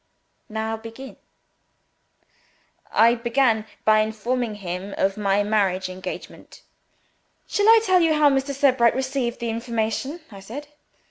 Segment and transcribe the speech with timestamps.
[0.49, 1.17] Now begin.'
[2.91, 6.63] I began by informing him of my marriage engagement."
[7.45, 8.55] "Shall I tell you how Mr.
[8.55, 10.69] Sebright received the information?" I said.